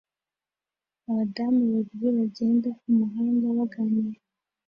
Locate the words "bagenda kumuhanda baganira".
2.17-4.19